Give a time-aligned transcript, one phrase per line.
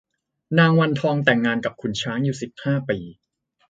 [0.57, 2.97] นางวันทองแต่งงานกับขุนช้างอยู่สิบห้าปี